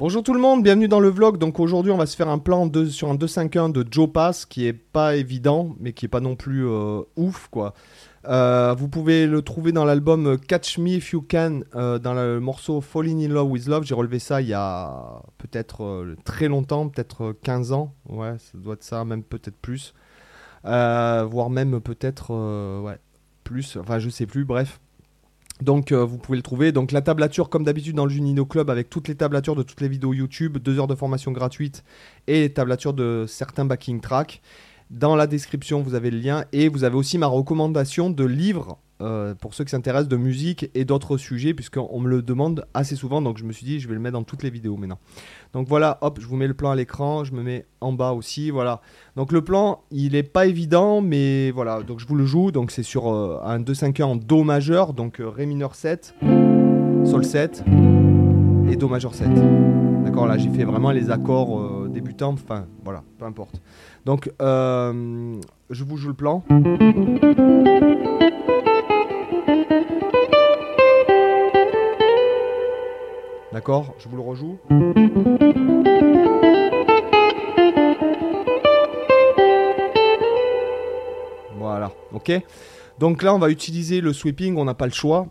[0.00, 1.36] Bonjour tout le monde, bienvenue dans le vlog.
[1.36, 4.66] Donc aujourd'hui, on va se faire un plan sur un 2.5.1 de Joe Pass qui
[4.66, 7.74] est pas évident, mais qui est pas non plus euh, ouf quoi.
[8.26, 12.40] Euh, vous pouvez le trouver dans l'album Catch Me If You Can, euh, dans le
[12.40, 13.84] morceau Falling in Love with Love.
[13.84, 17.92] J'ai relevé ça il y a peut-être euh, très longtemps, peut-être 15 ans.
[18.08, 19.92] Ouais, ça doit être ça, même peut-être plus.
[20.64, 22.96] Euh, voire même peut-être euh,
[23.44, 23.76] plus.
[23.76, 24.80] Enfin, je sais plus, bref.
[25.60, 26.72] Donc euh, vous pouvez le trouver.
[26.72, 29.80] Donc la tablature comme d'habitude dans le Junino Club avec toutes les tablatures de toutes
[29.80, 31.84] les vidéos YouTube, deux heures de formation gratuite
[32.26, 34.40] et les tablatures de certains backing tracks.
[34.90, 38.78] Dans la description vous avez le lien et vous avez aussi ma recommandation de livres
[39.00, 42.96] euh, pour ceux qui s'intéressent de musique et d'autres sujets puisqu'on me le demande assez
[42.96, 44.98] souvent donc je me suis dit je vais le mettre dans toutes les vidéos maintenant.
[45.52, 48.12] Donc voilà, hop, je vous mets le plan à l'écran, je me mets en bas
[48.12, 48.80] aussi, voilà.
[49.16, 52.50] Donc le plan, il est pas évident, mais voilà, donc je vous le joue.
[52.52, 56.14] Donc c'est sur euh, un 2-5-1 en Do majeur, donc euh, Ré mineur 7,
[57.04, 57.64] Sol 7
[58.70, 59.28] et Do majeur 7.
[60.04, 63.60] D'accord, là j'ai fait vraiment les accords débutants, enfin voilà, peu importe.
[64.04, 66.44] Donc je vous joue le plan.
[73.60, 74.58] D'accord, je vous le rejoue.
[81.58, 82.32] Voilà, ok.
[82.98, 85.26] Donc là, on va utiliser le sweeping, on n'a pas le choix.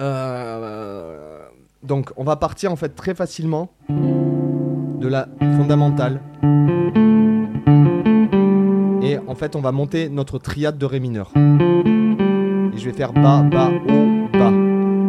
[0.00, 1.44] Euh,
[1.84, 6.20] donc, on va partir en fait très facilement de la fondamentale.
[9.00, 11.30] Et en fait, on va monter notre triade de Ré mineur.
[11.36, 14.50] Et je vais faire bas, bas, haut, bas.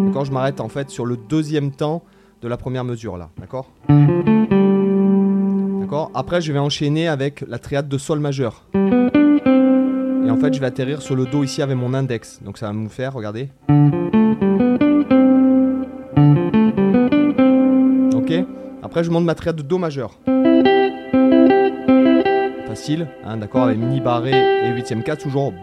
[0.06, 2.04] D'accord Je m'arrête en fait sur le deuxième temps
[2.42, 3.30] de la première mesure là.
[3.40, 3.70] D'accord?
[5.80, 6.12] D'accord?
[6.14, 8.64] Après, je vais enchaîner avec la triade de Sol majeur.
[8.74, 12.42] Et en fait, je vais atterrir sur le Do ici avec mon index.
[12.44, 13.50] Donc ça va me faire, regardez.
[18.16, 18.34] Ok?
[18.84, 20.20] Après, je monte ma triade de Do majeur.
[22.68, 23.64] Facile, hein, d'accord?
[23.64, 25.54] Avec mini barré et huitième 4, toujours haut.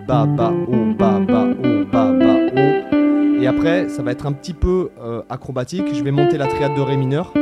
[3.47, 5.95] Et après, ça va être un petit peu euh, acrobatique.
[5.95, 7.33] Je vais monter la triade de Ré mineur.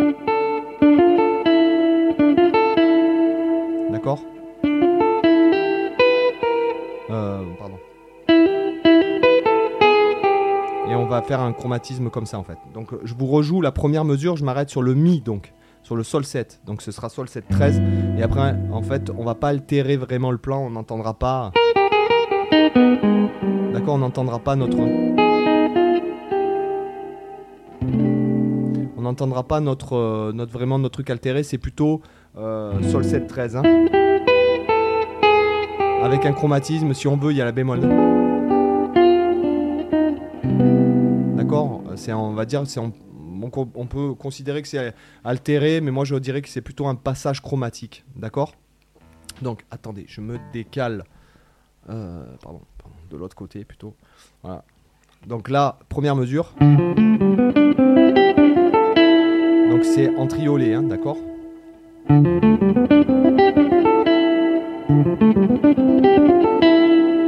[3.91, 4.21] D'accord?
[7.09, 7.79] Euh, pardon.
[10.91, 12.59] Et on va faire un chromatisme comme ça en fait.
[12.75, 16.03] Donc je vous rejoue la première mesure, je m'arrête sur le Mi donc, sur le
[16.03, 16.61] Sol 7.
[16.67, 17.81] Donc ce sera Sol 7 13.
[18.19, 21.53] Et après en fait on va pas altérer vraiment le plan, on n'entendra pas.
[23.73, 25.14] D'accord, on n'entendra pas notre.
[29.05, 32.03] N'entendra pas notre, euh, notre vraiment notre truc altéré, c'est plutôt
[32.37, 33.57] euh, Sol 7 13.
[33.57, 33.63] hein.
[36.03, 37.81] Avec un chromatisme, si on veut, il y a la bémol.
[41.37, 41.83] D'accord?
[41.97, 42.93] C'est, on va dire, c'est, on,
[43.75, 44.95] on peut considérer que c'est
[45.25, 48.05] altéré, mais moi je dirais que c'est plutôt un passage chromatique.
[48.17, 48.53] D'accord?
[49.43, 51.05] Donc, attendez, je me décale.
[51.91, 53.95] euh, pardon, pardon, de l'autre côté plutôt.
[54.43, 54.65] Voilà.
[55.27, 56.53] Donc là, première mesure.
[59.95, 61.19] C'est en triolet, hein, d'accord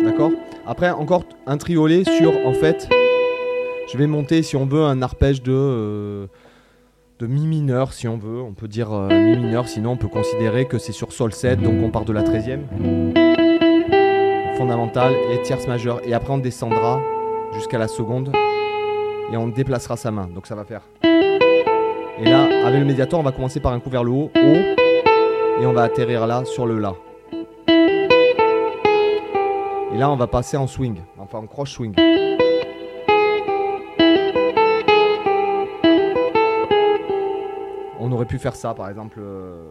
[0.03, 0.33] D'accord
[0.67, 2.89] Après, encore un triolet sur, en fait,
[3.93, 6.27] je vais monter, si on veut, un arpège de, euh,
[7.21, 8.41] de mi mineur, si on veut.
[8.41, 11.61] On peut dire euh, mi mineur, sinon on peut considérer que c'est sur sol 7,
[11.61, 12.63] donc on part de la 13e.
[14.59, 16.01] Fondamentale et tierce majeure.
[16.05, 17.01] Et après, on descendra
[17.55, 18.33] jusqu'à la seconde
[19.33, 20.29] et on déplacera sa main.
[20.35, 20.83] Donc ça va faire.
[22.19, 25.61] Et là, avec le médiator, on va commencer par un coup vers le haut, haut,
[25.61, 26.95] et on va atterrir là sur le La.
[29.95, 31.95] Et là, on va passer en swing, enfin en croche swing.
[37.99, 39.19] On aurait pu faire ça, par exemple.
[39.21, 39.69] euh,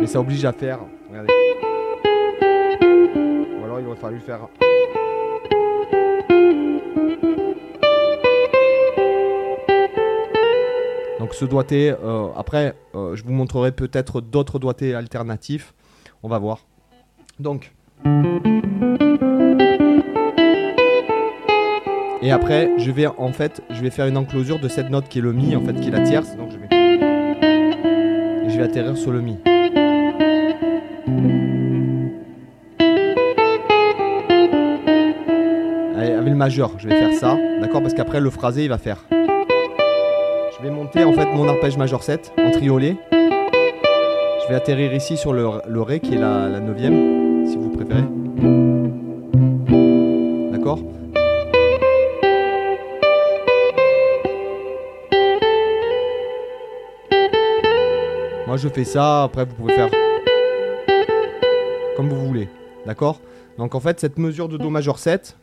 [0.00, 0.78] Mais ça oblige à faire.
[1.10, 1.32] Regardez.
[3.60, 4.45] Ou alors il aurait fallu faire.
[11.26, 15.74] Donc ce doigté, euh, après, euh, je vous montrerai peut-être d'autres doigtés alternatifs.
[16.22, 16.60] On va voir.
[17.40, 17.72] Donc.
[22.22, 25.18] Et après, je vais en fait, je vais faire une enclosure de cette note qui
[25.18, 26.36] est le mi, en fait, qui est la tierce.
[26.36, 26.68] Donc je vais.
[28.46, 29.36] Et je vais atterrir sur le mi.
[35.96, 37.82] Allez, avec le majeur, je vais faire ça, d'accord?
[37.82, 39.04] Parce qu'après le phrasé il va faire.
[40.58, 42.96] Je vais monter en fait mon arpège majeur 7 en triolet.
[43.12, 45.46] Je vais atterrir ici sur le,
[45.82, 48.04] Ré qui est la, la 9ème, si vous préférez.
[50.52, 50.78] D'accord?
[58.46, 59.90] Moi je fais ça, après vous pouvez faire
[61.96, 62.48] comme vous voulez.
[62.86, 63.20] D'accord?
[63.58, 65.36] Donc en fait cette mesure de Do majeur 7.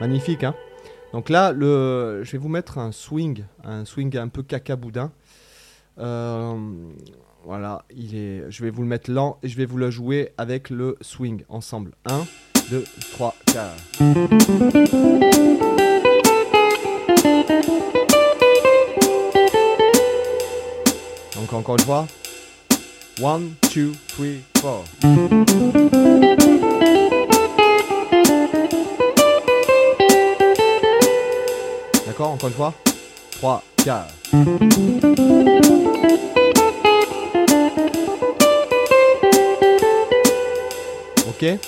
[0.00, 0.54] Magnifique hein?
[1.12, 5.12] Donc là je vais vous mettre un swing, un swing un peu caca boudin.
[5.98, 6.54] Euh,
[7.44, 10.32] voilà, il est, je vais vous le mettre lent et je vais vous le jouer
[10.36, 11.92] avec le swing ensemble.
[12.04, 12.26] 1,
[12.70, 13.74] 2, 3, 4.
[21.34, 22.06] Donc encore une fois.
[23.24, 23.40] 1,
[23.74, 24.26] 2, 3,
[26.42, 26.47] 4.
[32.38, 32.72] Encore une fois.
[33.32, 34.14] 3, 4.
[41.28, 41.58] Ok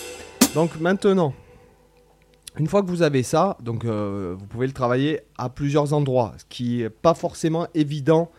[0.54, 1.34] Donc maintenant,
[2.56, 6.34] une fois que vous avez ça, donc euh, vous pouvez le travailler à plusieurs endroits,
[6.38, 8.30] ce qui n'est pas forcément évident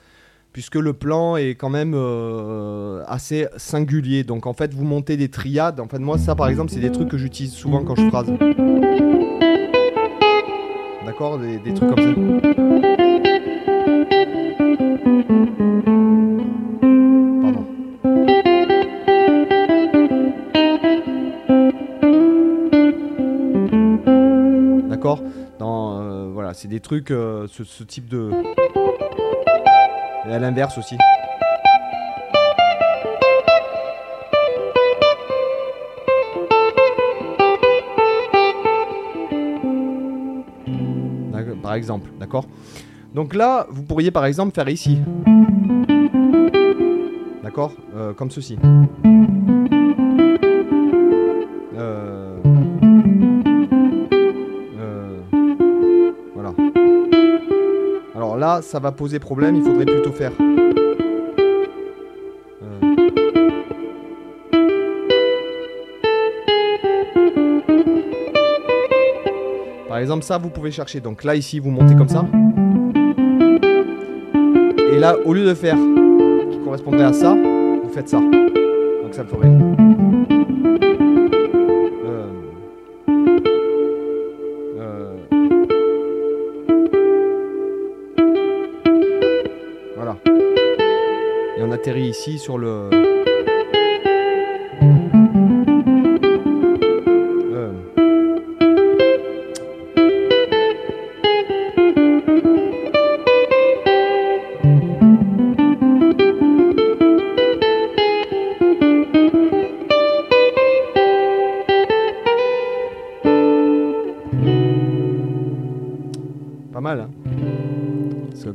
[0.54, 4.24] puisque le plan est quand même euh, assez singulier.
[4.24, 5.81] Donc en fait, vous montez des triades.
[5.81, 8.31] En fait, moi, ça par exemple, c'est des trucs que j'utilise souvent quand je phrase.
[11.21, 12.15] D'accord des, trucs comme ça.
[25.59, 28.31] Dans, euh, Voilà, c'est des trucs, euh, ce, ce type de.
[30.27, 30.97] Et à l'inverse aussi.
[42.19, 42.45] D'accord?
[43.13, 45.00] Donc là, vous pourriez par exemple faire ici.
[47.44, 47.74] D'accord?
[47.95, 48.57] Euh, Comme ceci.
[51.78, 52.38] Euh...
[54.80, 55.19] Euh...
[56.33, 56.54] Voilà.
[58.16, 60.31] Alors là, ça va poser problème, il faudrait plutôt faire.
[70.12, 71.00] Exemple, ça, vous pouvez chercher.
[71.00, 72.25] Donc là, ici, vous montez comme ça.
[74.92, 75.78] Et là, au lieu de faire
[76.52, 78.19] qui correspondrait à ça, vous faites ça.
[78.19, 79.48] Donc ça me ferait.
[82.06, 82.28] Euh.
[84.81, 85.16] Euh.
[89.96, 90.18] Voilà.
[91.58, 92.90] Et on atterrit ici sur le.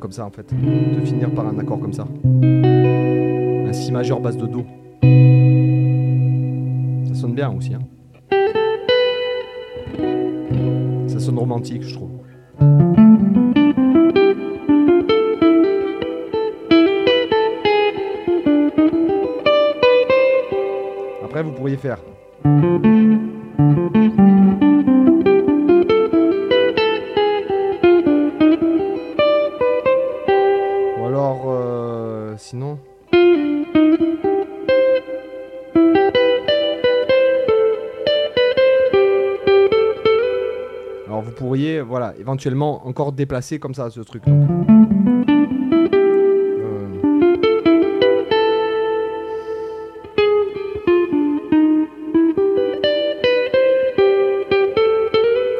[0.06, 2.06] Comme ça en fait, de finir par un accord comme ça.
[2.22, 4.64] Un Si majeur base de Do.
[7.08, 7.80] Ça sonne bien aussi, hein
[11.08, 12.85] Ça sonne romantique, je trouve.
[31.16, 32.78] Alors, euh, sinon?
[41.06, 44.24] Alors vous pourriez, voilà, éventuellement encore déplacer comme ça ce truc.
[44.28, 44.42] Euh.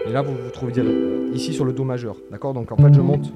[0.07, 0.75] Et là, vous vous trouvez
[1.33, 2.53] ici sur le Do majeur, d'accord?
[2.53, 3.33] Donc en fait, je monte.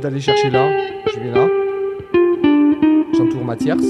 [0.00, 0.70] D'aller chercher là,
[1.12, 1.48] je vais là.
[3.16, 3.86] J'entoure ma tierce.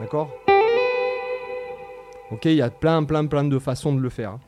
[0.00, 0.30] D'accord?
[2.30, 4.38] Ok, il y a plein, plein, plein de façons de le faire.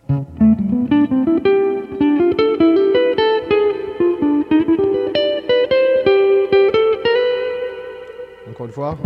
[8.66, 8.98] Encore une fois.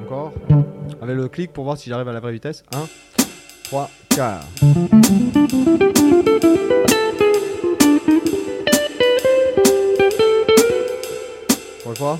[0.00, 0.32] Encore.
[1.00, 2.64] Avec le clic pour voir si j'arrive à la vraie vitesse.
[2.74, 2.88] 1,
[3.64, 4.46] 3, 4.
[11.80, 12.18] Encore une fois.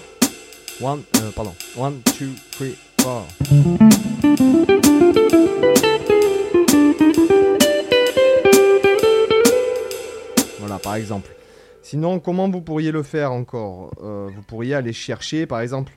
[0.80, 0.98] 1,
[1.34, 1.54] pardon.
[1.80, 2.02] 1, 2,
[2.52, 2.66] 3,
[2.98, 3.88] 4.
[10.82, 11.30] Par exemple.
[11.82, 13.90] Sinon, comment vous pourriez le faire encore?
[14.02, 15.92] Euh, Vous pourriez aller chercher, par exemple,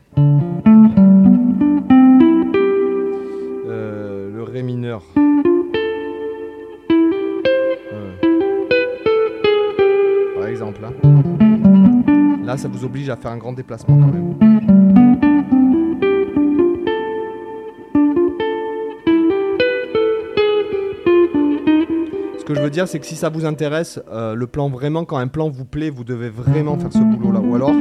[3.68, 5.04] euh, le Ré mineur.
[10.36, 10.90] Par exemple, là.
[12.44, 14.91] Là, ça vous oblige à faire un grand déplacement quand même.
[22.64, 25.50] Veux dire, c'est que si ça vous intéresse, euh, le plan vraiment, quand un plan
[25.50, 27.40] vous plaît, vous devez vraiment faire ce boulot-là.
[27.40, 27.72] Ou alors,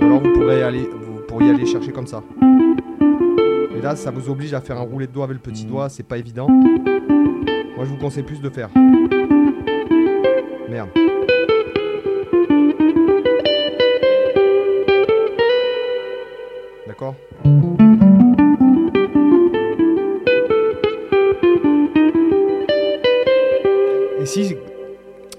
[0.00, 2.22] ou alors vous pourrez aller, vous pourriez aller chercher comme ça.
[3.76, 5.88] Et là, ça vous oblige à faire un roulé de doigt avec le petit doigt,
[5.88, 6.48] c'est pas évident.
[6.48, 8.70] Moi, je vous conseille plus de faire.
[10.68, 10.88] Merde.
[16.86, 17.14] D'accord?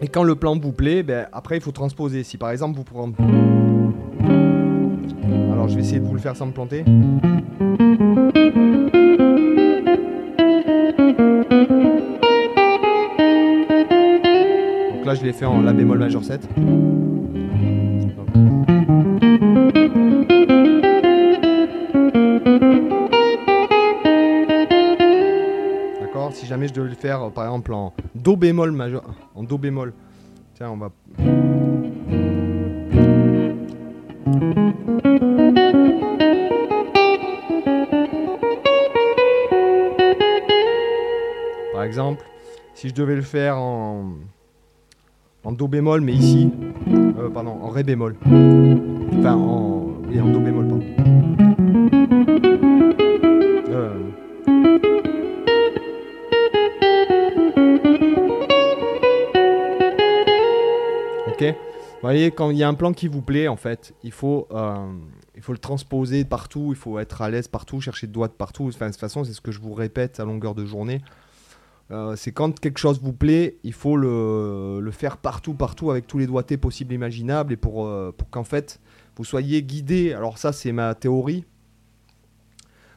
[0.02, 2.24] Et quand le plan vous plaît, ben, après il faut transposer.
[2.24, 3.14] Si par exemple vous prenez...
[5.52, 6.84] Alors je vais essayer de vous le faire sans me planter.
[14.94, 16.50] Donc là je l'ai fait en La bémol majeur 7.
[26.32, 29.04] Si jamais je devais le faire par exemple en Do bémol majeur.
[29.36, 29.94] En Do bémol.
[30.56, 30.92] Tiens, on va.
[41.74, 42.26] Par exemple,
[42.74, 44.14] si je devais le faire en,
[45.52, 46.52] Do bémol, mais ici,
[47.18, 48.16] euh, pardon, en Ré bémol.
[48.26, 51.39] Enfin, en, en Do bémol, pardon.
[62.14, 64.92] Voyez, quand il y a un plan qui vous plaît, en fait, il faut, euh,
[65.36, 68.68] il faut le transposer partout, il faut être à l'aise partout, chercher de doigts partout.
[68.68, 71.02] Enfin, de toute façon, c'est ce que je vous répète à longueur de journée.
[71.92, 76.20] Euh, c'est quand quelque chose vous plaît, il faut le, faire partout, partout, avec tous
[76.20, 78.80] les doigtés possibles et imaginables, et pour, euh, pour qu'en fait,
[79.16, 80.14] vous soyez guidé.
[80.14, 81.46] Alors ça, c'est ma théorie.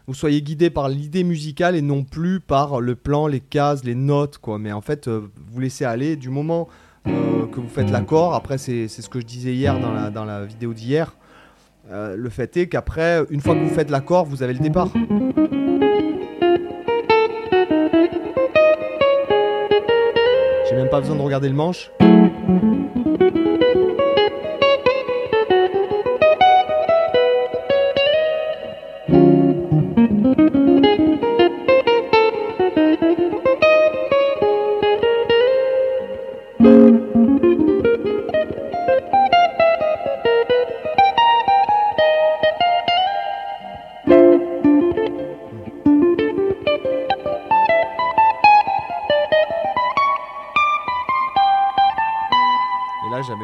[0.06, 3.94] Vous soyez guidé par l'idée musicale et non plus par le plan, les cases, les
[3.94, 4.58] notes, quoi.
[4.58, 6.68] Mais en fait, vous laissez aller du moment
[7.06, 8.34] euh, que vous faites l'accord.
[8.34, 11.14] Après, c'est ce que je disais hier dans la, dans la vidéo d'hier.
[11.90, 14.88] Euh, le fait est qu'après, une fois que vous faites l'accord, vous avez le départ.
[20.68, 21.90] J'ai même pas besoin de regarder le manche.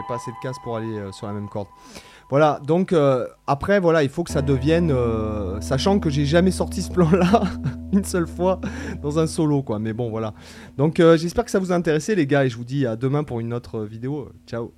[0.09, 1.69] Pas assez de casse pour aller euh, sur la même corde.
[2.31, 4.91] Voilà, donc euh, après, voilà, il faut que ça devienne.
[4.91, 7.43] euh, sachant que j'ai jamais sorti ce plan-là
[7.93, 8.61] une seule fois
[9.03, 9.79] dans un solo, quoi.
[9.79, 10.35] Mais bon, voilà.
[10.77, 13.25] Donc j'espère que ça vous a intéressé, les gars, et je vous dis à demain
[13.25, 14.31] pour une autre vidéo.
[14.47, 14.73] Ciao.